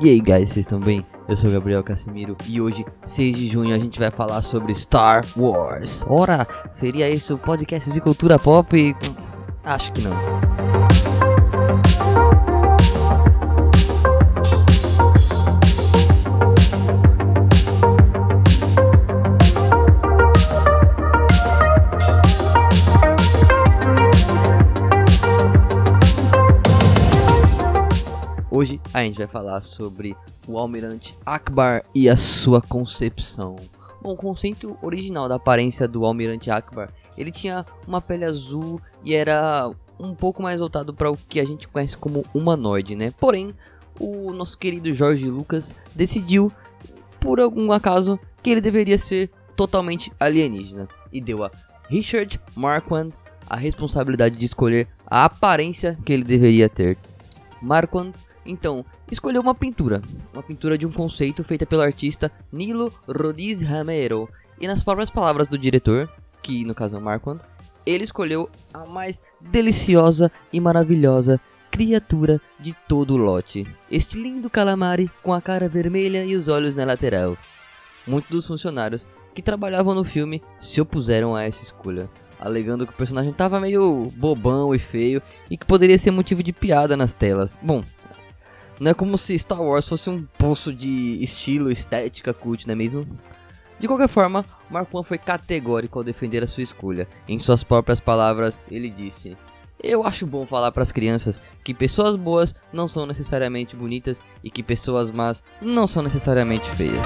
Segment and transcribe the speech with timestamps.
[0.00, 1.04] E aí, guys, vocês estão bem?
[1.28, 5.24] Eu sou Gabriel Casimiro e hoje, 6 de junho, a gente vai falar sobre Star
[5.36, 6.04] Wars.
[6.08, 8.94] Ora, seria isso o podcast de cultura pop?
[9.64, 11.31] Acho que não.
[28.62, 30.14] Hoje a gente vai falar sobre
[30.46, 33.56] o Almirante Akbar e a sua concepção.
[34.00, 39.14] Bom, o conceito original da aparência do Almirante Akbar, ele tinha uma pele azul e
[39.14, 43.12] era um pouco mais voltado para o que a gente conhece como humanoide, né?
[43.18, 43.54] Porém,
[43.98, 46.52] o nosso querido Jorge Lucas decidiu,
[47.20, 51.50] por algum acaso, que ele deveria ser totalmente alienígena e deu a
[51.88, 53.10] Richard Marquand
[53.48, 56.96] a responsabilidade de escolher a aparência que ele deveria ter.
[57.60, 58.12] Marquand
[58.44, 64.28] então, escolheu uma pintura, uma pintura de um conceito feita pelo artista Nilo Rodiz Ramero.
[64.60, 66.10] E nas próprias palavras do diretor,
[66.42, 67.40] que no caso é o Marquand,
[67.86, 73.66] ele escolheu a mais deliciosa e maravilhosa criatura de todo o lote.
[73.90, 77.36] Este lindo calamari com a cara vermelha e os olhos na lateral.
[78.06, 82.96] Muitos dos funcionários que trabalhavam no filme se opuseram a essa escolha, alegando que o
[82.96, 87.58] personagem estava meio bobão e feio e que poderia ser motivo de piada nas telas.
[87.62, 87.82] Bom,
[88.78, 92.76] não é como se Star Wars fosse um poço de estilo, estética, cult, não é
[92.76, 93.06] mesmo?
[93.82, 97.08] De qualquer forma, Marquand foi categórico ao defender a sua escolha.
[97.26, 99.36] Em suas próprias palavras, ele disse:
[99.82, 104.52] Eu acho bom falar para as crianças que pessoas boas não são necessariamente bonitas e
[104.52, 107.04] que pessoas más não são necessariamente feias.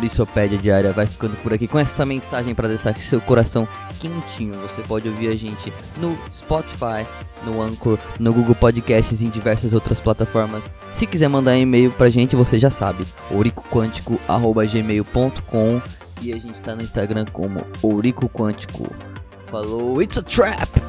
[0.00, 3.68] A Orissopédia Diária vai ficando por aqui com essa mensagem para deixar seu coração
[3.98, 4.54] quentinho.
[4.62, 7.06] Você pode ouvir a gente no Spotify,
[7.44, 10.70] no Anchor, no Google Podcasts e em diversas outras plataformas.
[10.94, 15.82] Se quiser mandar e-mail pra gente, você já sabe, ouricoquântico.gmail.com
[16.22, 18.90] e a gente tá no Instagram como Ourico Quântico.
[19.50, 20.79] Falou, it's a trap!